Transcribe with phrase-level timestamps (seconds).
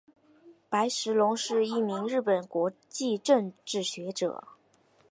[0.67, 4.43] 白石隆是一名日本国际政治学者。